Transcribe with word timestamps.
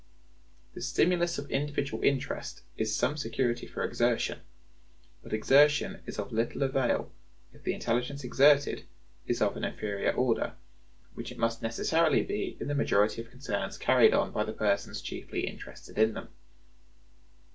The 0.73 0.81
stimulus 0.81 1.37
of 1.37 1.47
individual 1.51 2.03
interest 2.03 2.63
is 2.75 2.95
some 2.95 3.17
security 3.17 3.67
for 3.67 3.83
exertion, 3.83 4.39
but 5.21 5.31
exertion 5.31 6.01
is 6.07 6.17
of 6.17 6.31
little 6.31 6.63
avail 6.63 7.11
if 7.53 7.61
the 7.61 7.75
intelligence 7.75 8.23
exerted 8.23 8.85
is 9.27 9.43
of 9.43 9.55
an 9.55 9.63
inferior 9.63 10.11
order, 10.13 10.53
which 11.13 11.31
it 11.31 11.37
must 11.37 11.61
necessarily 11.61 12.23
be 12.23 12.57
in 12.59 12.67
the 12.67 12.73
majority 12.73 13.21
of 13.21 13.29
concerns 13.29 13.77
carried 13.77 14.15
on 14.15 14.31
by 14.31 14.43
the 14.43 14.53
persons 14.53 15.01
chiefly 15.01 15.45
interested 15.45 15.99
in 15.99 16.15
them. 16.15 16.29